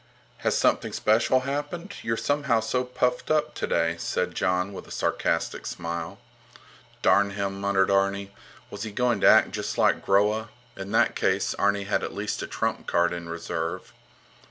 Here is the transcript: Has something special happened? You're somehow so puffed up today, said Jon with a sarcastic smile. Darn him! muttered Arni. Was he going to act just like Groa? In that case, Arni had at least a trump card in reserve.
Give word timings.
Has 0.37 0.57
something 0.57 0.93
special 0.93 1.41
happened? 1.41 1.93
You're 2.01 2.17
somehow 2.17 2.59
so 2.59 2.83
puffed 2.83 3.29
up 3.29 3.53
today, 3.53 3.97
said 3.99 4.33
Jon 4.33 4.73
with 4.73 4.87
a 4.87 4.91
sarcastic 4.91 5.67
smile. 5.67 6.17
Darn 7.03 7.29
him! 7.29 7.61
muttered 7.61 7.91
Arni. 7.91 8.33
Was 8.71 8.81
he 8.81 8.91
going 8.91 9.21
to 9.21 9.27
act 9.27 9.51
just 9.51 9.77
like 9.77 10.03
Groa? 10.03 10.49
In 10.75 10.91
that 10.93 11.15
case, 11.15 11.53
Arni 11.53 11.83
had 11.83 12.03
at 12.03 12.15
least 12.15 12.41
a 12.41 12.47
trump 12.47 12.87
card 12.87 13.13
in 13.13 13.29
reserve. 13.29 13.93